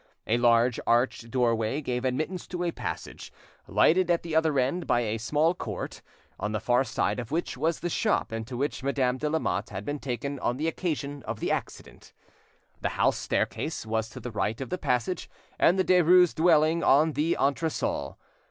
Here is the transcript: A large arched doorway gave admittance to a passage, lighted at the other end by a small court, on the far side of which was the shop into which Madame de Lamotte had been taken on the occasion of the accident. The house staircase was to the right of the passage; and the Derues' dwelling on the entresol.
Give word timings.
A 0.25 0.39
large 0.39 0.79
arched 0.87 1.29
doorway 1.29 1.79
gave 1.79 2.03
admittance 2.05 2.47
to 2.47 2.63
a 2.63 2.71
passage, 2.71 3.31
lighted 3.67 4.09
at 4.09 4.23
the 4.23 4.35
other 4.35 4.57
end 4.57 4.87
by 4.87 5.01
a 5.01 5.19
small 5.19 5.53
court, 5.53 6.01
on 6.39 6.53
the 6.53 6.59
far 6.59 6.83
side 6.83 7.19
of 7.19 7.29
which 7.29 7.55
was 7.55 7.81
the 7.81 7.87
shop 7.89 8.33
into 8.33 8.57
which 8.57 8.81
Madame 8.81 9.19
de 9.19 9.29
Lamotte 9.29 9.69
had 9.69 9.85
been 9.85 9.99
taken 9.99 10.39
on 10.39 10.57
the 10.57 10.67
occasion 10.67 11.21
of 11.27 11.39
the 11.39 11.51
accident. 11.51 12.13
The 12.79 12.89
house 12.97 13.19
staircase 13.19 13.85
was 13.85 14.09
to 14.09 14.19
the 14.19 14.31
right 14.31 14.59
of 14.59 14.71
the 14.71 14.79
passage; 14.79 15.29
and 15.59 15.77
the 15.77 15.85
Derues' 15.85 16.33
dwelling 16.33 16.83
on 16.83 17.13
the 17.13 17.37
entresol. 17.39 18.17